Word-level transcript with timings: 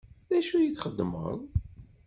D 0.29 0.31
acu 0.37 0.53
ay 0.55 0.69
txeddmeḍ? 0.71 1.37